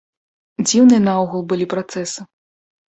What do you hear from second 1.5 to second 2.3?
былі працэсы.